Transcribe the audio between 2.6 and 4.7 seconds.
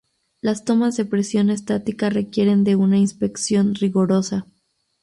de una inspección rigurosa.